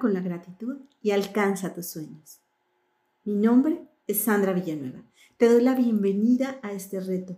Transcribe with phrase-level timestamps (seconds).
[0.00, 2.40] Con la gratitud y alcanza tus sueños.
[3.24, 5.02] Mi nombre es Sandra Villanueva.
[5.36, 7.36] Te doy la bienvenida a este reto,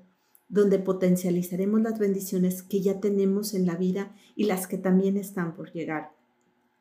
[0.48, 5.56] donde potencializaremos las bendiciones que ya tenemos en la vida y las que también están
[5.56, 6.12] por llegar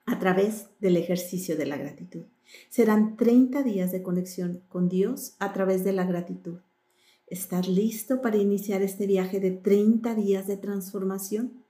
[0.05, 2.23] a través del ejercicio de la gratitud.
[2.69, 6.59] Serán 30 días de conexión con Dios a través de la gratitud.
[7.27, 11.62] ¿Estás listo para iniciar este viaje de 30 días de transformación?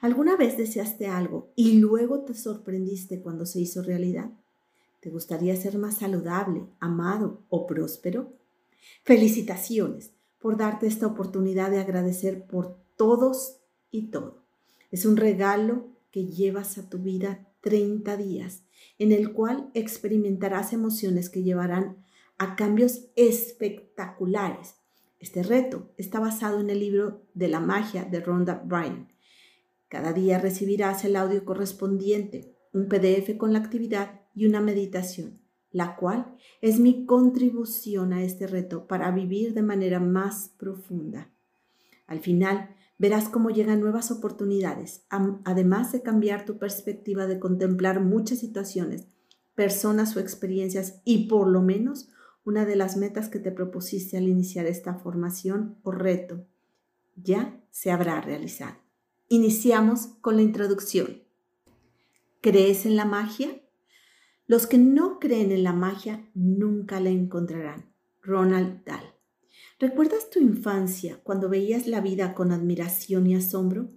[0.00, 4.30] ¿Alguna vez deseaste algo y luego te sorprendiste cuando se hizo realidad?
[5.00, 8.32] ¿Te gustaría ser más saludable, amado o próspero?
[9.04, 13.58] Felicitaciones por darte esta oportunidad de agradecer por todos
[13.90, 14.42] y todo.
[14.90, 18.62] Es un regalo que llevas a tu vida 30 días,
[18.98, 22.04] en el cual experimentarás emociones que llevarán
[22.38, 24.76] a cambios espectaculares.
[25.18, 29.15] Este reto está basado en el libro de la magia de Rhonda Bryan
[29.88, 35.96] cada día recibirás el audio correspondiente, un PDF con la actividad y una meditación, la
[35.96, 41.30] cual es mi contribución a este reto para vivir de manera más profunda.
[42.06, 45.06] Al final, verás cómo llegan nuevas oportunidades,
[45.44, 49.08] además de cambiar tu perspectiva de contemplar muchas situaciones,
[49.54, 52.08] personas o experiencias y por lo menos
[52.44, 56.46] una de las metas que te propusiste al iniciar esta formación o reto
[57.16, 58.85] ya se habrá realizado.
[59.28, 61.24] Iniciamos con la introducción.
[62.40, 63.60] ¿Crees en la magia?
[64.46, 67.92] Los que no creen en la magia nunca la encontrarán.
[68.22, 69.16] Ronald Dahl.
[69.80, 73.90] ¿Recuerdas tu infancia cuando veías la vida con admiración y asombro?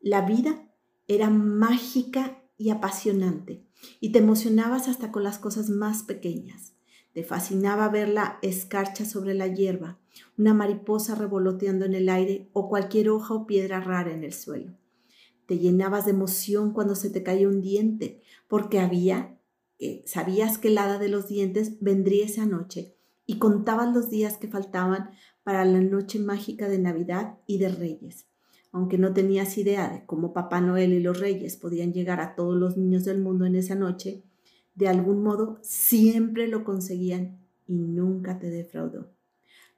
[0.00, 0.68] La vida
[1.06, 3.64] era mágica y apasionante
[4.00, 6.74] y te emocionabas hasta con las cosas más pequeñas.
[7.12, 10.00] Te fascinaba ver la escarcha sobre la hierba,
[10.38, 14.72] una mariposa revoloteando en el aire o cualquier hoja o piedra rara en el suelo.
[15.46, 19.38] Te llenabas de emoción cuando se te caía un diente, porque había,
[20.04, 22.96] sabías que el hada de los dientes vendría esa noche
[23.26, 25.10] y contabas los días que faltaban
[25.42, 28.26] para la noche mágica de Navidad y de Reyes.
[28.70, 32.56] Aunque no tenías idea de cómo Papá Noel y los Reyes podían llegar a todos
[32.56, 34.24] los niños del mundo en esa noche,
[34.74, 39.10] de algún modo siempre lo conseguían y nunca te defraudó.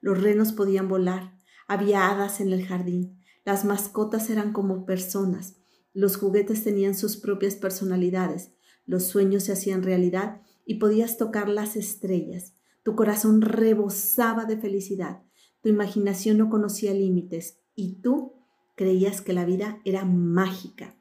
[0.01, 5.57] Los renos podían volar, había hadas en el jardín, las mascotas eran como personas,
[5.93, 8.51] los juguetes tenían sus propias personalidades,
[8.85, 12.53] los sueños se hacían realidad y podías tocar las estrellas.
[12.83, 15.23] Tu corazón rebosaba de felicidad,
[15.61, 18.33] tu imaginación no conocía límites y tú
[18.75, 20.95] creías que la vida era mágica.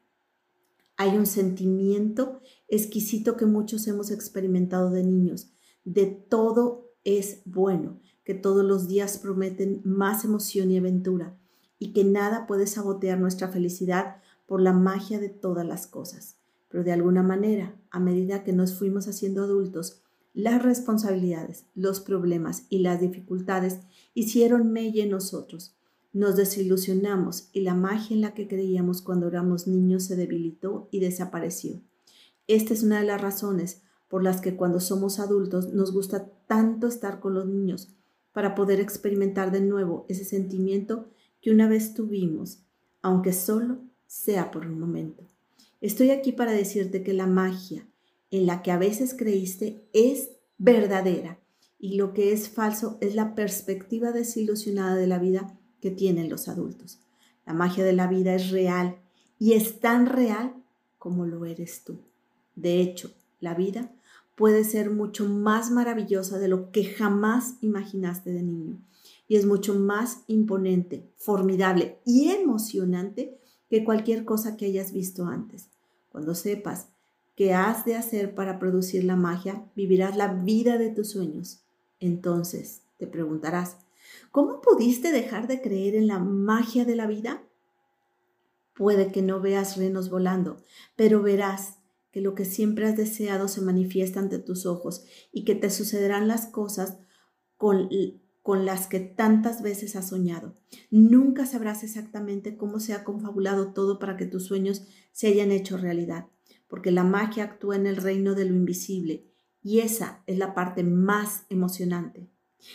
[0.96, 5.52] Hay un sentimiento exquisito que muchos hemos experimentado de niños.
[5.84, 11.38] De todo es bueno, que todos los días prometen más emoción y aventura
[11.78, 16.36] y que nada puede sabotear nuestra felicidad por la magia de todas las cosas.
[16.68, 20.02] Pero de alguna manera, a medida que nos fuimos haciendo adultos,
[20.32, 23.80] las responsabilidades, los problemas y las dificultades
[24.14, 25.76] hicieron mella en nosotros
[26.14, 31.00] nos desilusionamos y la magia en la que creíamos cuando éramos niños se debilitó y
[31.00, 31.82] desapareció.
[32.46, 36.86] Esta es una de las razones por las que cuando somos adultos nos gusta tanto
[36.86, 37.96] estar con los niños,
[38.34, 41.08] para poder experimentar de nuevo ese sentimiento
[41.40, 42.58] que una vez tuvimos,
[43.00, 45.24] aunque solo sea por un momento.
[45.80, 47.88] Estoy aquí para decirte que la magia
[48.30, 51.38] en la que a veces creíste es verdadera
[51.78, 56.48] y lo que es falso es la perspectiva desilusionada de la vida que tienen los
[56.48, 57.00] adultos.
[57.46, 58.96] La magia de la vida es real
[59.38, 60.54] y es tan real
[60.98, 62.00] como lo eres tú.
[62.56, 63.92] De hecho, la vida
[64.34, 68.78] puede ser mucho más maravillosa de lo que jamás imaginaste de niño
[69.26, 73.38] y es mucho más imponente, formidable y emocionante
[73.70, 75.70] que cualquier cosa que hayas visto antes.
[76.10, 76.88] Cuando sepas
[77.34, 81.64] qué has de hacer para producir la magia, vivirás la vida de tus sueños.
[82.00, 83.78] Entonces te preguntarás,
[84.30, 87.42] ¿Cómo pudiste dejar de creer en la magia de la vida?
[88.74, 90.56] Puede que no veas renos volando,
[90.96, 91.78] pero verás
[92.14, 96.28] que lo que siempre has deseado se manifiesta ante tus ojos y que te sucederán
[96.28, 96.98] las cosas
[97.56, 97.88] con,
[98.40, 100.56] con las que tantas veces has soñado.
[100.92, 105.76] Nunca sabrás exactamente cómo se ha confabulado todo para que tus sueños se hayan hecho
[105.76, 106.28] realidad,
[106.68, 110.84] porque la magia actúa en el reino de lo invisible y esa es la parte
[110.84, 112.30] más emocionante.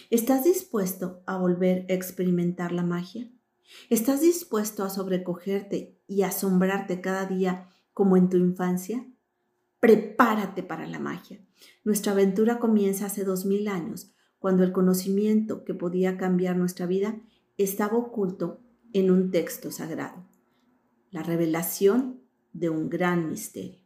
[0.09, 3.31] ¿Estás dispuesto a volver a experimentar la magia?
[3.89, 9.05] ¿Estás dispuesto a sobrecogerte y asombrarte cada día como en tu infancia?
[9.79, 11.39] Prepárate para la magia.
[11.83, 17.21] Nuestra aventura comienza hace dos mil años, cuando el conocimiento que podía cambiar nuestra vida
[17.57, 18.61] estaba oculto
[18.93, 20.25] en un texto sagrado.
[21.11, 22.21] La revelación
[22.53, 23.79] de un gran misterio.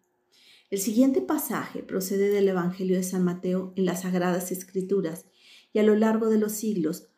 [0.70, 5.26] El siguiente pasaje procede del Evangelio de San Mateo en las Sagradas Escrituras
[5.72, 7.10] y a lo largo de los siglos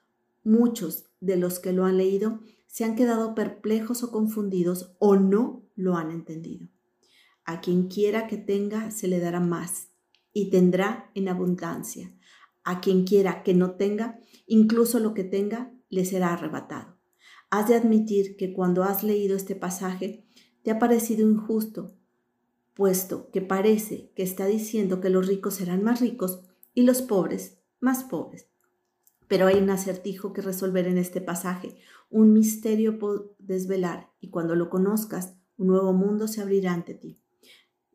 [0.44, 5.63] muchos de los que lo han leído se han quedado perplejos o confundidos o no
[5.75, 6.68] lo han entendido.
[7.45, 9.89] A quien quiera que tenga se le dará más
[10.33, 12.13] y tendrá en abundancia.
[12.63, 16.97] A quien quiera que no tenga, incluso lo que tenga, le será arrebatado.
[17.50, 20.25] Has de admitir que cuando has leído este pasaje
[20.63, 21.95] te ha parecido injusto
[22.75, 26.41] puesto que parece que está diciendo que los ricos serán más ricos
[26.74, 28.50] y los pobres más pobres.
[29.27, 31.77] Pero hay un acertijo que resolver en este pasaje,
[32.09, 37.21] un misterio por desvelar, y cuando lo conozcas, un nuevo mundo se abrirá ante ti.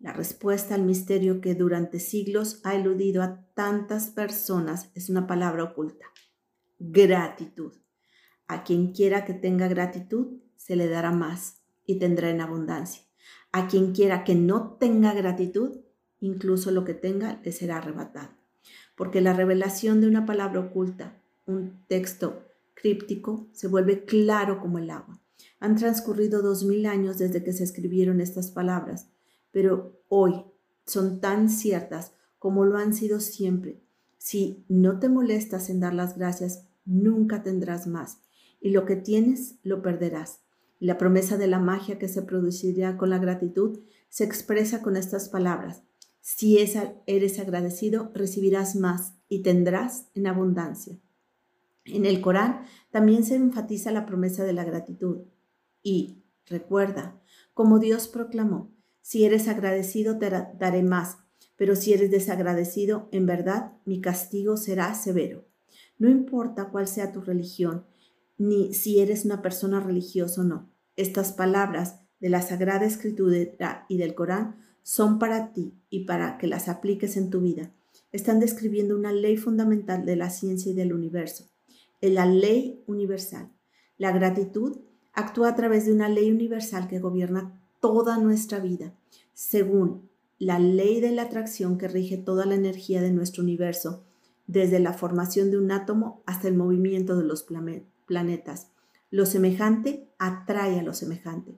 [0.00, 5.62] La respuesta al misterio que durante siglos ha eludido a tantas personas es una palabra
[5.62, 6.06] oculta.
[6.78, 7.74] Gratitud.
[8.46, 13.02] A quien quiera que tenga gratitud, se le dará más y tendrá en abundancia.
[13.52, 15.80] A quien quiera que no tenga gratitud,
[16.18, 18.30] incluso lo que tenga le será arrebatado.
[18.96, 24.88] Porque la revelación de una palabra oculta, un texto críptico, se vuelve claro como el
[24.88, 25.20] agua.
[25.58, 29.10] Han transcurrido dos mil años desde que se escribieron estas palabras,
[29.50, 30.44] pero hoy
[30.86, 33.82] son tan ciertas como lo han sido siempre.
[34.18, 38.20] Si no te molestas en dar las gracias, nunca tendrás más,
[38.60, 40.40] y lo que tienes lo perderás.
[40.78, 45.28] La promesa de la magia que se producirá con la gratitud se expresa con estas
[45.28, 45.82] palabras.
[46.20, 50.98] Si eres agradecido, recibirás más y tendrás en abundancia.
[51.84, 55.22] En el Corán también se enfatiza la promesa de la gratitud.
[55.82, 57.20] Y recuerda,
[57.54, 58.70] como Dios proclamó,
[59.02, 61.18] si eres agradecido te daré más,
[61.56, 65.44] pero si eres desagradecido, en verdad mi castigo será severo.
[65.98, 67.84] No importa cuál sea tu religión,
[68.38, 70.70] ni si eres una persona religiosa o no.
[70.96, 76.46] Estas palabras de la Sagrada Escritura y del Corán son para ti y para que
[76.46, 77.74] las apliques en tu vida.
[78.12, 81.50] Están describiendo una ley fundamental de la ciencia y del universo,
[82.00, 83.52] la ley universal.
[83.98, 84.80] La gratitud
[85.12, 88.94] actúa a través de una ley universal que gobierna toda nuestra vida,
[89.34, 94.04] según la ley de la atracción que rige toda la energía de nuestro universo,
[94.46, 97.46] desde la formación de un átomo hasta el movimiento de los
[98.06, 98.68] planetas.
[99.10, 101.54] Lo semejante atrae a lo semejante.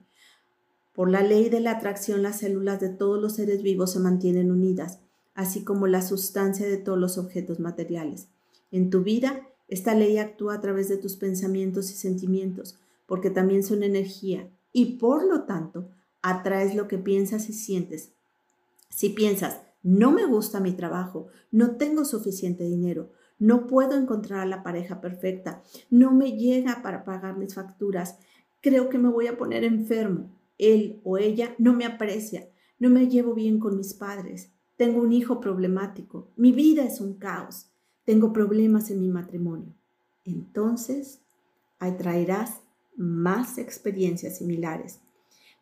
[0.93, 4.51] Por la ley de la atracción, las células de todos los seres vivos se mantienen
[4.51, 4.99] unidas,
[5.33, 8.27] así como la sustancia de todos los objetos materiales.
[8.71, 12.77] En tu vida, esta ley actúa a través de tus pensamientos y sentimientos,
[13.07, 15.89] porque también son energía, y por lo tanto,
[16.23, 18.13] atraes lo que piensas y sientes.
[18.89, 24.45] Si piensas, no me gusta mi trabajo, no tengo suficiente dinero, no puedo encontrar a
[24.45, 28.17] la pareja perfecta, no me llega para pagar mis facturas,
[28.61, 32.49] creo que me voy a poner enfermo, él o ella no me aprecia,
[32.79, 37.15] no me llevo bien con mis padres, tengo un hijo problemático, mi vida es un
[37.15, 37.67] caos,
[38.05, 39.73] tengo problemas en mi matrimonio.
[40.25, 41.19] Entonces,
[41.79, 42.61] atraerás
[42.95, 45.01] más experiencias similares.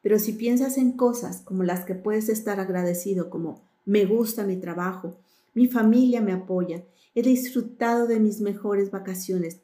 [0.01, 4.57] Pero si piensas en cosas como las que puedes estar agradecido, como me gusta mi
[4.57, 5.17] trabajo,
[5.53, 6.83] mi familia me apoya,
[7.13, 9.59] he disfrutado de mis mejores vacaciones.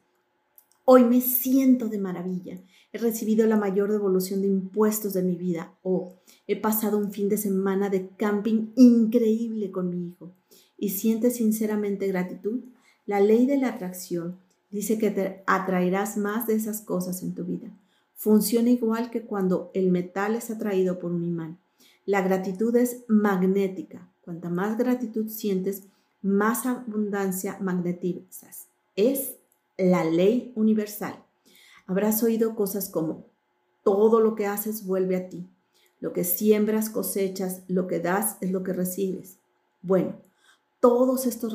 [0.84, 2.60] Hoy me siento de maravilla.
[2.92, 6.14] He recibido la mayor devolución de impuestos de mi vida o
[6.46, 10.32] he pasado un fin de semana de camping increíble con mi hijo.
[10.78, 12.60] Y sientes sinceramente gratitud.
[13.04, 14.38] La ley de la atracción
[14.70, 17.70] dice que te atraerás más de esas cosas en tu vida.
[18.18, 21.60] Funciona igual que cuando el metal es atraído por un imán.
[22.04, 24.10] La gratitud es magnética.
[24.22, 25.84] Cuanta más gratitud sientes,
[26.20, 28.66] más abundancia magnetizas.
[28.96, 29.36] Es
[29.76, 31.24] la ley universal.
[31.86, 33.26] Habrás oído cosas como,
[33.84, 35.48] todo lo que haces vuelve a ti.
[36.00, 39.38] Lo que siembras cosechas, lo que das es lo que recibes.
[39.80, 40.16] Bueno,
[40.80, 41.52] todos estos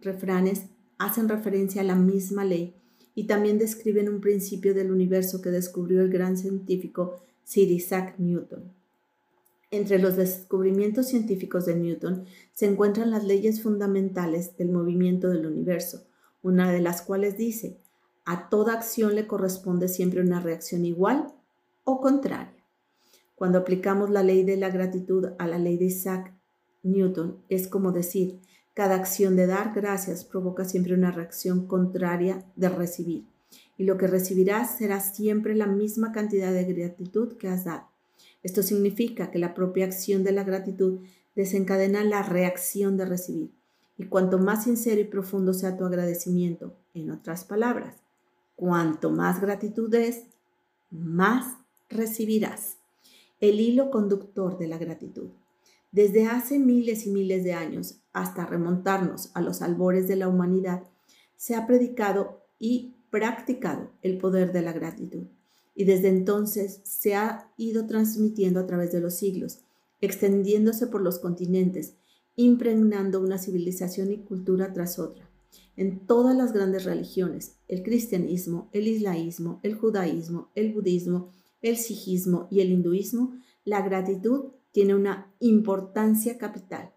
[0.00, 0.66] refranes
[0.98, 2.74] hacen referencia a la misma ley
[3.16, 8.70] y también describen un principio del universo que descubrió el gran científico Sir Isaac Newton.
[9.70, 16.04] Entre los descubrimientos científicos de Newton se encuentran las leyes fundamentales del movimiento del universo,
[16.42, 17.78] una de las cuales dice,
[18.26, 21.32] a toda acción le corresponde siempre una reacción igual
[21.84, 22.52] o contraria.
[23.34, 26.34] Cuando aplicamos la ley de la gratitud a la ley de Isaac
[26.82, 28.40] Newton, es como decir,
[28.76, 33.24] cada acción de dar gracias provoca siempre una reacción contraria de recibir,
[33.78, 37.88] y lo que recibirás será siempre la misma cantidad de gratitud que has dado.
[38.42, 41.00] Esto significa que la propia acción de la gratitud
[41.34, 43.50] desencadena la reacción de recibir.
[43.96, 47.94] Y cuanto más sincero y profundo sea tu agradecimiento, en otras palabras,
[48.56, 50.24] cuanto más gratitud es,
[50.90, 51.56] más
[51.88, 52.76] recibirás.
[53.40, 55.30] El hilo conductor de la gratitud.
[55.92, 60.84] Desde hace miles y miles de años hasta remontarnos a los albores de la humanidad,
[61.36, 65.26] se ha predicado y practicado el poder de la gratitud.
[65.74, 69.58] Y desde entonces se ha ido transmitiendo a través de los siglos,
[70.00, 71.96] extendiéndose por los continentes,
[72.36, 75.28] impregnando una civilización y cultura tras otra.
[75.76, 82.48] En todas las grandes religiones, el cristianismo, el islamismo, el judaísmo, el budismo, el sijismo
[82.50, 83.34] y el hinduismo,
[83.66, 86.95] la gratitud tiene una importancia capital.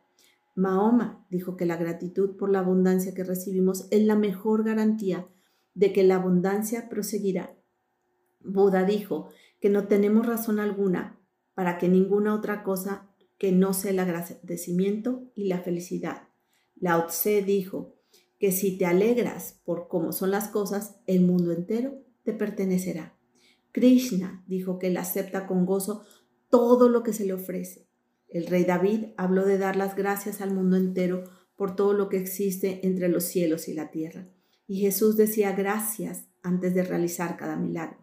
[0.59, 5.27] Mahoma dijo que la gratitud por la abundancia que recibimos es la mejor garantía
[5.73, 7.57] de que la abundancia proseguirá.
[8.41, 9.29] Buda dijo
[9.61, 11.19] que no tenemos razón alguna
[11.53, 16.27] para que ninguna otra cosa que no sea el agradecimiento y la felicidad.
[16.75, 17.95] Lao Tse dijo
[18.37, 23.17] que si te alegras por cómo son las cosas, el mundo entero te pertenecerá.
[23.71, 26.03] Krishna dijo que él acepta con gozo
[26.49, 27.88] todo lo que se le ofrece.
[28.29, 31.23] El rey David habló de dar las gracias al mundo entero
[31.55, 34.27] por todo lo que existe entre los cielos y la tierra.
[34.67, 37.97] Y Jesús decía gracias antes de realizar cada milagro.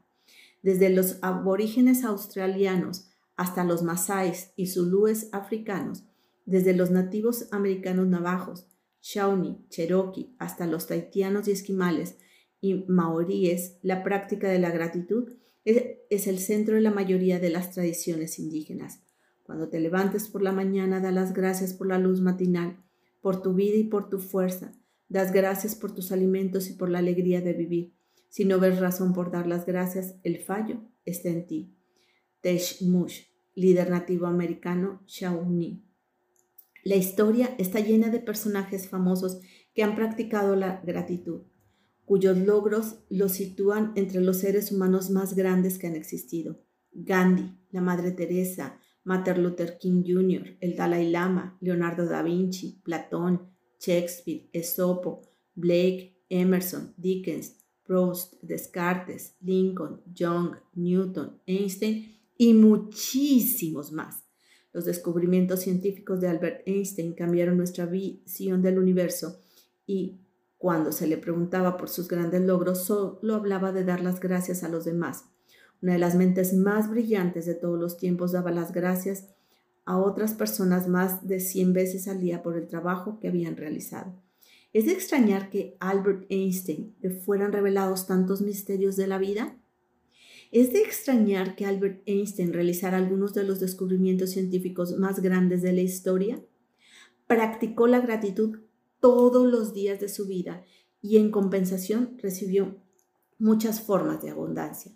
[0.63, 6.05] Desde los aborígenes australianos hasta los masáis y zulúes africanos,
[6.45, 8.67] desde los nativos americanos navajos,
[9.01, 12.17] shawnee, cherokee, hasta los taitianos y esquimales
[12.61, 17.73] y maoríes, la práctica de la gratitud es el centro de la mayoría de las
[17.73, 19.06] tradiciones indígenas.
[19.47, 22.83] Cuando te levantes por la mañana, da las gracias por la luz matinal,
[23.23, 24.73] por tu vida y por tu fuerza.
[25.09, 27.95] Das gracias por tus alimentos y por la alegría de vivir.
[28.29, 31.77] Si no ves razón por dar las gracias, el fallo está en ti.
[32.41, 33.23] Tesh Mush,
[33.55, 35.85] líder nativo americano Shawnee.
[36.83, 39.41] La historia está llena de personajes famosos
[39.75, 41.43] que han practicado la gratitud
[42.07, 46.63] cuyos logros los sitúan entre los seres humanos más grandes que han existido.
[46.93, 53.41] Gandhi, la Madre Teresa, Martin Luther King Jr., el Dalai Lama, Leonardo da Vinci, Platón,
[53.79, 55.23] Shakespeare, Esopo,
[55.55, 64.25] Blake, Emerson, Dickens, Proust, Descartes, Lincoln, Young, Newton, Einstein y muchísimos más.
[64.73, 69.39] Los descubrimientos científicos de Albert Einstein cambiaron nuestra visión del universo
[69.87, 70.21] y
[70.59, 74.69] cuando se le preguntaba por sus grandes logros, solo hablaba de dar las gracias a
[74.69, 75.27] los demás.
[75.83, 79.29] Una de las mentes más brillantes de todos los tiempos daba las gracias
[79.85, 84.15] a otras personas más de 100 veces al día por el trabajo que habían realizado.
[84.73, 89.57] ¿Es de extrañar que Albert Einstein le fueran revelados tantos misterios de la vida?
[90.53, 95.73] ¿Es de extrañar que Albert Einstein realizara algunos de los descubrimientos científicos más grandes de
[95.73, 96.43] la historia?
[97.27, 98.59] Practicó la gratitud
[99.01, 100.65] todos los días de su vida
[101.01, 102.77] y en compensación recibió
[103.39, 104.93] muchas formas de abundancia.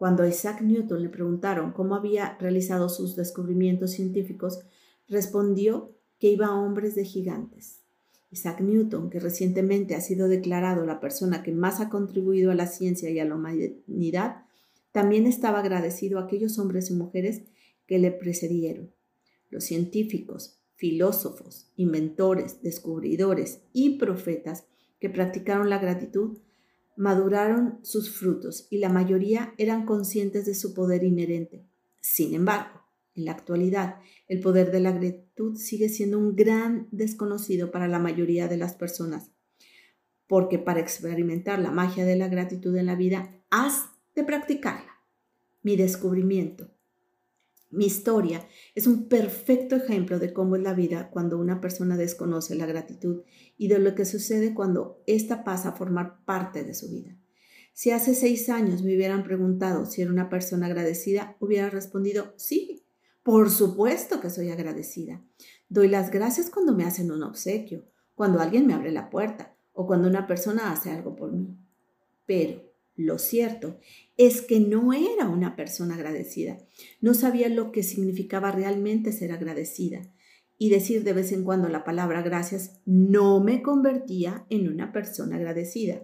[0.00, 4.60] Cuando a Isaac Newton le preguntaron cómo había realizado sus descubrimientos científicos,
[5.08, 7.82] respondió que iba a hombres de gigantes.
[8.30, 12.66] Isaac Newton, que recientemente ha sido declarado la persona que más ha contribuido a la
[12.66, 14.46] ciencia y a la humanidad,
[14.90, 17.42] también estaba agradecido a aquellos hombres y mujeres
[17.86, 18.94] que le precedieron.
[19.50, 24.64] Los científicos, filósofos, inventores, descubridores y profetas
[24.98, 26.38] que practicaron la gratitud
[26.96, 31.66] maduraron sus frutos y la mayoría eran conscientes de su poder inherente.
[32.00, 32.80] Sin embargo,
[33.14, 33.96] en la actualidad,
[34.28, 38.74] el poder de la gratitud sigue siendo un gran desconocido para la mayoría de las
[38.74, 39.32] personas,
[40.26, 45.00] porque para experimentar la magia de la gratitud en la vida, has de practicarla.
[45.62, 46.70] Mi descubrimiento
[47.70, 52.54] mi historia es un perfecto ejemplo de cómo es la vida cuando una persona desconoce
[52.54, 53.22] la gratitud
[53.56, 57.16] y de lo que sucede cuando ésta pasa a formar parte de su vida.
[57.72, 62.84] Si hace seis años me hubieran preguntado si era una persona agradecida, hubiera respondido sí,
[63.22, 65.22] por supuesto que soy agradecida.
[65.68, 67.84] Doy las gracias cuando me hacen un obsequio,
[68.14, 71.56] cuando alguien me abre la puerta o cuando una persona hace algo por mí.
[72.26, 72.69] Pero
[73.00, 73.78] lo cierto
[74.16, 76.58] es que no era una persona agradecida.
[77.00, 80.02] No sabía lo que significaba realmente ser agradecida.
[80.58, 85.36] Y decir de vez en cuando la palabra gracias no me convertía en una persona
[85.36, 86.02] agradecida.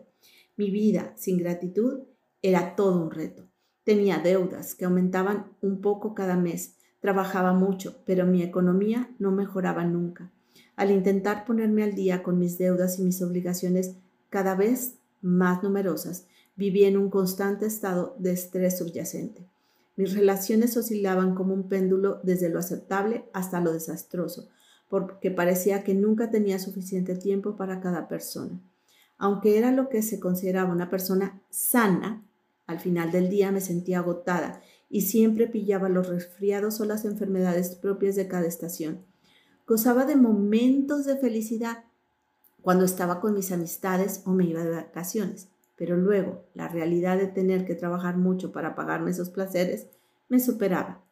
[0.56, 2.04] Mi vida sin gratitud
[2.40, 3.50] era todo un reto.
[3.84, 6.78] Tenía deudas que aumentaban un poco cada mes.
[7.00, 10.32] Trabajaba mucho, pero mi economía no mejoraba nunca.
[10.74, 13.96] Al intentar ponerme al día con mis deudas y mis obligaciones
[14.30, 16.26] cada vez más numerosas,
[16.56, 19.46] Vivía en un constante estado de estrés subyacente.
[19.96, 24.48] Mis relaciones oscilaban como un péndulo desde lo aceptable hasta lo desastroso,
[24.88, 28.58] porque parecía que nunca tenía suficiente tiempo para cada persona.
[29.18, 32.22] Aunque era lo que se consideraba una persona sana,
[32.66, 34.60] al final del día me sentía agotada
[34.90, 39.04] y siempre pillaba los resfriados o las enfermedades propias de cada estación.
[39.66, 41.84] Gozaba de momentos de felicidad
[42.62, 47.26] cuando estaba con mis amistades o me iba de vacaciones, pero luego la realidad de
[47.26, 49.88] tener que trabajar mucho para pagarme esos placeres
[50.28, 51.04] me superaba.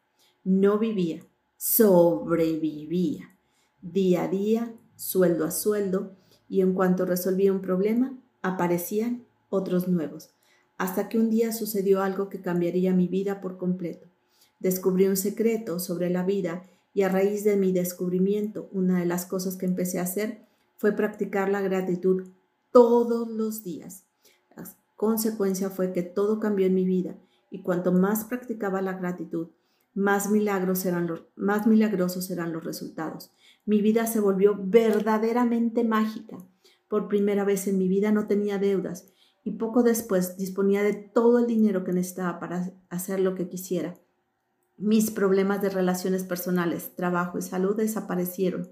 [0.43, 1.23] No vivía,
[1.57, 3.37] sobrevivía,
[3.81, 6.15] día a día, sueldo a sueldo,
[6.47, 10.31] y en cuanto resolvía un problema, aparecían otros nuevos,
[10.77, 14.07] hasta que un día sucedió algo que cambiaría mi vida por completo.
[14.59, 19.25] Descubrí un secreto sobre la vida y a raíz de mi descubrimiento, una de las
[19.25, 20.45] cosas que empecé a hacer
[20.77, 22.29] fue practicar la gratitud
[22.71, 24.04] todos los días.
[24.95, 27.17] Consecuencia fue que todo cambió en mi vida
[27.49, 29.49] y cuanto más practicaba la gratitud,
[29.93, 31.07] más milagrosos eran
[32.53, 33.31] los resultados.
[33.65, 36.37] Mi vida se volvió verdaderamente mágica.
[36.89, 39.11] Por primera vez en mi vida no tenía deudas
[39.43, 43.95] y poco después disponía de todo el dinero que necesitaba para hacer lo que quisiera.
[44.77, 48.69] Mis problemas de relaciones personales, trabajo y salud desaparecieron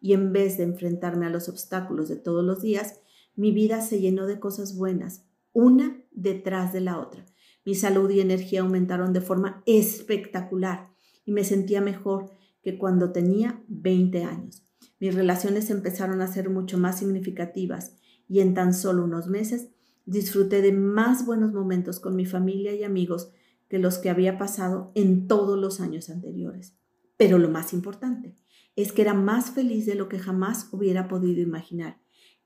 [0.00, 3.00] y en vez de enfrentarme a los obstáculos de todos los días,
[3.36, 5.24] mi vida se llenó de cosas buenas,
[5.54, 7.24] una detrás de la otra.
[7.64, 10.90] Mi salud y energía aumentaron de forma espectacular
[11.24, 12.30] y me sentía mejor
[12.62, 14.66] que cuando tenía 20 años.
[15.00, 17.96] Mis relaciones empezaron a ser mucho más significativas
[18.28, 19.70] y en tan solo unos meses
[20.06, 23.32] disfruté de más buenos momentos con mi familia y amigos
[23.68, 26.76] que los que había pasado en todos los años anteriores.
[27.16, 28.36] Pero lo más importante
[28.76, 32.00] es que era más feliz de lo que jamás hubiera podido imaginar.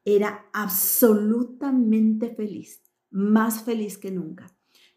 [0.04, 4.46] Era absolutamente feliz, más feliz que nunca.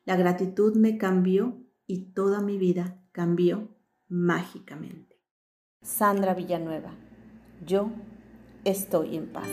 [0.06, 3.70] La gratitud me cambió y toda mi vida cambió
[4.08, 5.20] mágicamente.
[5.82, 6.94] Sandra Villanueva,
[7.66, 7.90] yo
[8.64, 9.50] estoy en paz.